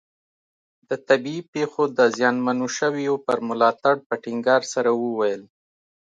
د 0.89 0.91
طبیعي 1.07 1.41
پېښو 1.53 1.83
د 1.97 1.99
زیانمنو 2.17 2.67
شویو 2.77 3.15
پر 3.25 3.37
ملاتړ 3.49 3.95
په 4.07 4.13
ټینګار 4.23 4.61
سره 4.73 4.89
وویل. 5.03 5.41